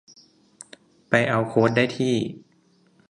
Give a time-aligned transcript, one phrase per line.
[1.09, 2.15] ไปเอาโค้ดได้ที่